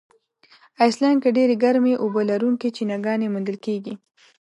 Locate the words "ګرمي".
1.63-1.93